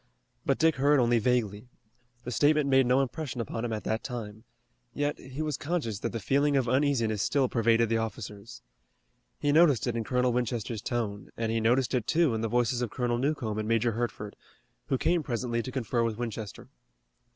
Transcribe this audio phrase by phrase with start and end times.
[0.47, 1.67] But Dick heard only vaguely.
[2.23, 4.45] The statement made no impression upon him at that time.
[4.95, 8.63] Yet he was conscious that the feeling of uneasiness still pervaded the officers.
[9.37, 12.81] He noticed it in Colonel Winchester's tone, and he noticed it, too, in the voices
[12.81, 14.35] of Colonel Newcomb and Major Hertford,
[14.87, 16.69] who came presently to confer with Winchester.